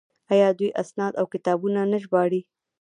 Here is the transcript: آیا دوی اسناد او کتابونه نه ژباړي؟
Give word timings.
آیا 0.31 0.49
دوی 0.57 0.69
اسناد 0.81 1.13
او 1.19 1.25
کتابونه 1.33 1.79
نه 1.91 1.97
ژباړي؟ 2.03 2.41